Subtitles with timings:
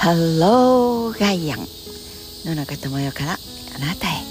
[0.00, 1.58] ハローガイアン。
[2.46, 3.34] 野中智代からあ
[3.80, 4.24] なたへ。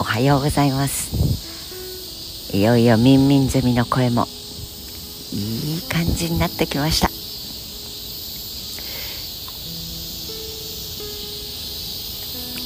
[0.00, 2.56] おはようございます。
[2.56, 4.26] いよいよミンミンゼミの声も。
[5.32, 7.06] いい感じになってきました。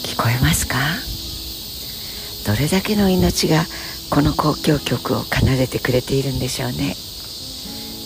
[0.08, 0.78] 聞こえますか？
[2.46, 3.66] どれだけの命が
[4.08, 6.96] この交響曲を奏でてくれているんでしょうね。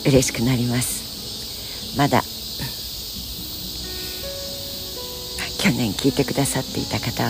[0.07, 1.97] 嬉しくなります。
[1.97, 2.25] まだ
[5.69, 7.29] 去年聞いてくださっていた方は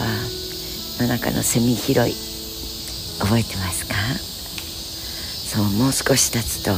[1.01, 2.15] 野中のセミ拾い
[3.19, 3.97] 覚えてますか？
[4.15, 6.71] そうもう少し経つと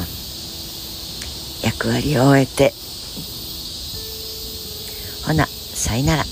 [1.63, 2.73] 役割を終えて
[5.27, 6.25] ほなさいなら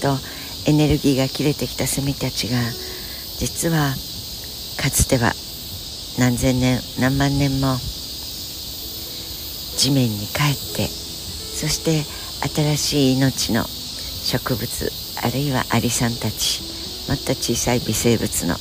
[0.00, 0.16] と
[0.66, 2.56] エネルギーが切れてきたセミたちが
[3.38, 3.90] 実は
[4.80, 5.34] かつては
[6.18, 7.76] 何千年何万年も
[9.76, 12.02] 地面に帰ってそして
[12.48, 13.66] 新しい命の
[14.32, 14.90] 植物
[15.22, 16.62] あるいはアリさんたち
[17.06, 18.56] もっと小さい微生物の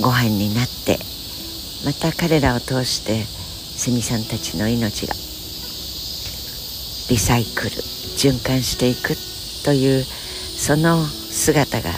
[0.00, 0.96] ご飯になって
[1.84, 5.12] また彼らを通してセミさんたちの命が
[7.12, 7.70] リサイクル
[8.16, 9.14] 循環していく
[9.66, 11.90] というその姿が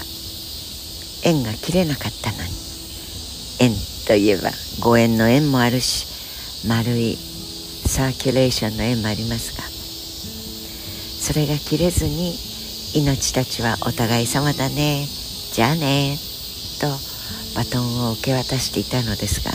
[1.25, 2.51] 縁が切れなかったのに
[3.61, 3.71] 縁
[4.09, 4.51] といえば
[4.81, 9.62] ご縁の縁もあるし丸いサーキュレーションの縁もありますが
[11.23, 12.35] それが切れずに
[12.95, 15.07] 命たちはお互い様だね。
[15.53, 16.19] じゃあね。
[16.83, 16.89] と
[17.55, 19.53] バトンを受け渡していたのですが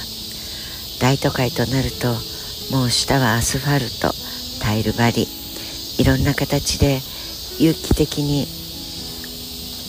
[1.02, 2.08] 大都会となると
[2.72, 4.16] もう下はアスファルト
[4.64, 5.28] タイル張り
[6.02, 7.02] いろんな形で
[7.60, 8.48] 有機的に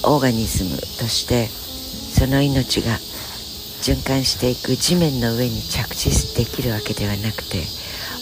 [0.03, 2.99] オーガニズムとしてその命が
[3.83, 7.63] 循環していく地面の上に着地できるわけではなくて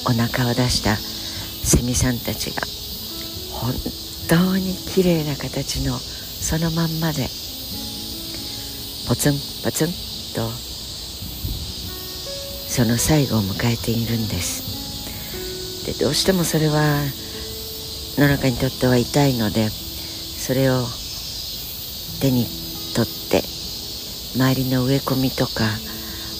[0.04, 2.75] お腹を出したセミさんたちが
[3.60, 3.72] 本
[4.28, 7.28] 当に綺麗な形のそのまんまで
[9.08, 9.34] ポツン
[9.64, 9.88] ポツン
[10.34, 10.50] と
[12.68, 15.86] その最後を迎えているんです。
[15.86, 17.00] でどうしてもそれは
[18.18, 20.84] 野中にとっては痛いのでそれを
[22.20, 22.46] 手に
[22.94, 23.42] 取って
[24.34, 25.64] 周りの植え込みとか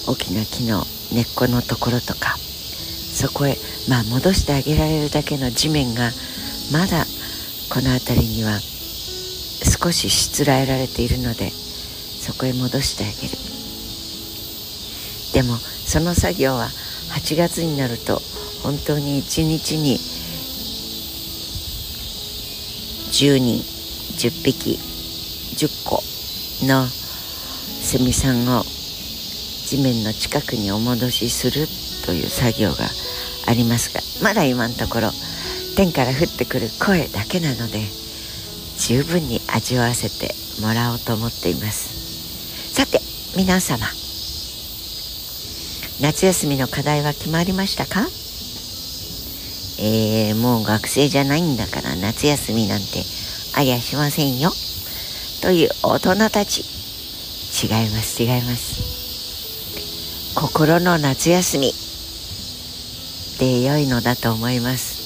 [0.07, 0.83] 大きな木の
[1.13, 3.55] 根っこのところとかそこへ
[3.89, 6.11] まあ戻してあげられるだけの地面が
[6.71, 7.05] まだ
[7.69, 13.47] この辺りには少ししつらえられているのでそこへ戻してあげる。
[15.33, 16.67] でもその作業は
[17.13, 18.21] 8月になると
[18.63, 19.97] 本当に1日に
[23.11, 23.61] 10人
[24.17, 24.79] 10匹
[25.55, 26.01] 10個
[26.65, 31.67] のセミさんを地面の近くにお戻しする
[32.05, 32.85] という作業が
[33.47, 35.11] ありますがまだ今のところ
[35.77, 37.83] 天から降ってくる声だけなので
[38.79, 42.73] 十分に味わわせてもらおうと思っています。
[42.73, 42.99] さて
[43.37, 43.85] 皆様。
[46.01, 48.07] 夏休みの課題は決まりましたか？
[49.79, 52.85] えー、もう学生じゃないんだから夏休みなんて
[53.55, 54.49] ありゃしませんよ。
[55.43, 56.61] という大人たち。
[57.63, 60.33] 違います違います。
[60.33, 61.71] 心の夏休み。
[63.39, 64.96] で良いのだと思います。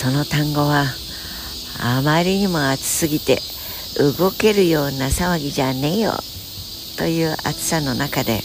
[0.00, 0.86] その単語は
[1.78, 3.36] あまりにも暑すぎて
[4.16, 6.12] 動けるような騒ぎじゃねえよ。
[6.96, 8.38] という暑さの中で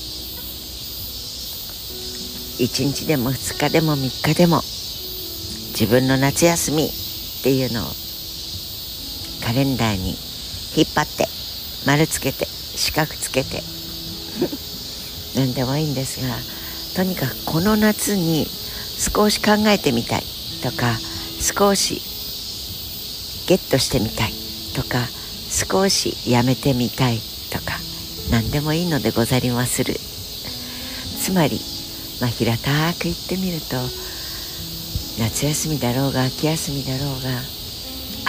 [2.59, 4.57] 1日でも2日でも3日でも
[5.71, 6.89] 自分の夏休みっ
[7.41, 7.85] ていうのを
[9.41, 10.09] カレンダーに
[10.75, 11.25] 引っ張って
[11.87, 13.63] 丸つけて四角つけて
[15.39, 16.37] 何でもいいんですが
[16.97, 18.45] とにかくこの夏に
[19.15, 20.23] 少し考えてみたい
[20.61, 20.99] とか
[21.45, 22.01] 少し
[23.47, 24.31] ゲットしてみたい
[24.75, 25.05] とか
[25.47, 27.19] 少しやめてみたい
[27.53, 27.77] とか
[28.31, 29.93] 何でもいいのでござりまする。
[29.93, 31.59] つまり、
[32.19, 33.77] まあ、平たく言ってみると
[35.19, 37.29] 夏休みだろうが秋休みだろうが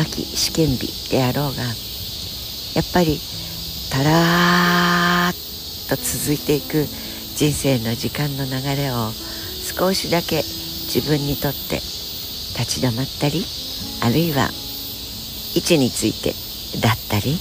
[0.02, 1.72] 秋試験日であろうがや
[2.82, 3.18] っぱり
[3.90, 6.84] たらーっと続いていく
[7.36, 9.10] 人生の時間の流れを
[9.78, 11.80] 少しだけ自分にとって
[12.58, 13.44] 立ち止まったり
[14.02, 14.48] あるいは
[15.54, 16.34] 位置について
[16.80, 17.38] だったり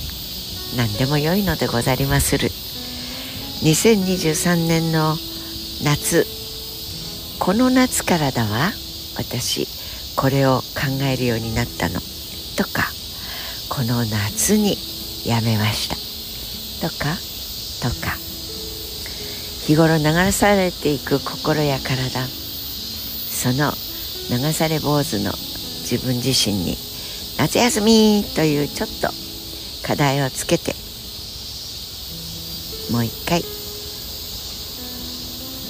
[0.77, 2.49] 何でも良いのでござりまする。
[3.63, 5.15] 2023年の
[5.83, 6.25] 夏
[7.39, 8.71] この夏からだわ。
[9.17, 9.67] 私
[10.17, 11.99] これを考えるようになったの。
[12.57, 12.91] とか
[13.69, 14.77] この夏に
[15.25, 15.89] やめまし
[16.81, 16.89] た。
[16.89, 17.15] とか
[17.81, 18.25] とか。
[19.65, 23.71] 日頃流されていく心や体その
[24.29, 25.31] 流され坊主の
[25.89, 26.77] 自分自身に
[27.37, 29.09] 夏休みというちょっと
[29.85, 30.73] 課題をつけて
[32.91, 33.41] もう一回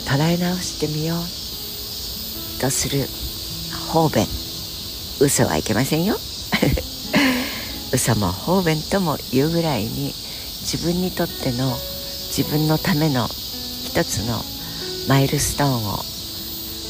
[0.05, 3.05] 捉え直してみようとする
[3.91, 4.25] 方便。
[5.19, 6.15] 嘘はいけませんよ。
[7.93, 10.13] 嘘も方便とも言うぐらいに
[10.61, 11.73] 自分にとっての
[12.35, 14.41] 自分のための一つの
[15.07, 15.97] マイルストーンを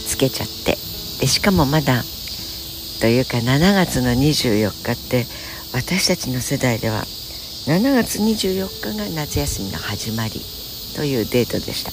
[0.08, 0.78] つけちゃって
[1.25, 2.04] でしかもまだ
[3.01, 5.25] というか7月の24日って
[5.74, 7.01] 私たちの世代では
[7.66, 10.33] 7月24日が夏休みの始まり
[10.95, 11.89] というデートでした。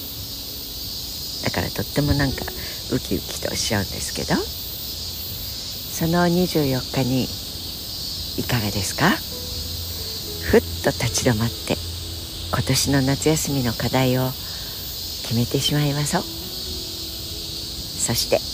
[1.48, 2.44] だからとってもなんか
[2.92, 7.24] ウキウキとしちゃうんですけどその24日に
[8.36, 9.08] いかがですか？
[10.44, 11.78] ふっと立ち止まって
[12.52, 16.22] 今年の夏休みの課題を決めてしまいましょう。
[16.22, 18.51] そして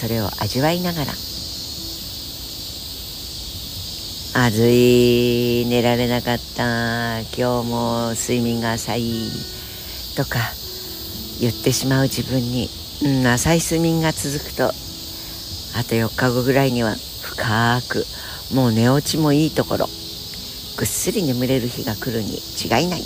[0.00, 1.12] それを味わいながら。
[4.32, 7.20] あずい寝られなかった。
[7.36, 9.30] 今日も睡眠が浅い。
[10.16, 10.38] とか
[11.38, 12.70] 言ってしまう自分に、
[13.04, 14.68] うん、浅い睡眠が続くと。
[14.68, 18.06] あと4日後ぐらいには深く
[18.54, 19.86] もう寝落ちもいいところ。
[20.78, 23.02] ぐっすり眠れる日が来るに違いない。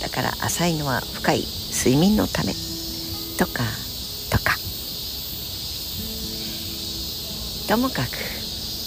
[0.00, 1.44] だから浅いのは深い
[1.74, 2.54] 睡眠のため。
[3.36, 3.81] とか
[7.72, 8.10] ともかく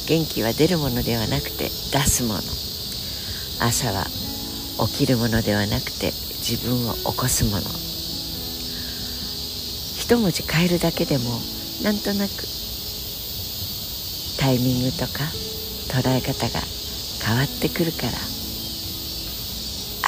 [0.07, 2.41] 元気は出るものではなくて出すもの。
[3.65, 4.05] 朝は
[4.93, 6.13] 起きるものではなくて
[6.45, 7.63] 自分を起こすもの。
[9.97, 11.41] 一文字変えるだけでも
[11.81, 12.31] なんとなく
[14.37, 15.33] タイミングとか
[15.89, 16.61] 捉え方が
[17.25, 18.13] 変わってくるから。
[18.13, 18.17] あ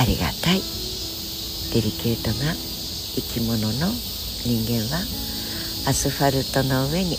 [0.06, 0.62] りがたい。
[1.74, 3.74] デリケートな生き物の
[4.46, 5.02] 人間は
[5.90, 7.18] アスファルトの上に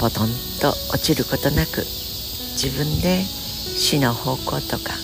[0.00, 0.28] ポトン
[0.62, 1.84] と落ちることなく
[2.56, 4.94] 自分で死の方向とか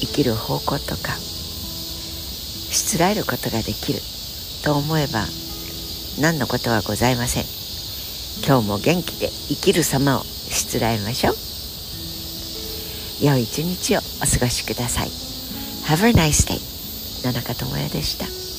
[0.00, 4.00] 生きる方向とかしつらえることができる。
[4.64, 5.24] と思えば
[6.20, 7.44] 何のことはございません。
[8.44, 11.34] 今日も元気で生きる様をしつらえましょう。
[13.24, 15.08] 良い一日をお過ごしください。
[15.86, 16.58] Have a nice day
[17.24, 18.51] 野中智也でした。